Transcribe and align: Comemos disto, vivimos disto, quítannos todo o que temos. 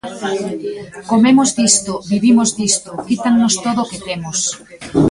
Comemos 1.11 1.49
disto, 1.59 1.93
vivimos 2.13 2.49
disto, 2.59 2.89
quítannos 3.07 3.53
todo 3.65 3.79
o 3.83 3.89
que 3.91 3.99
temos. 4.07 4.39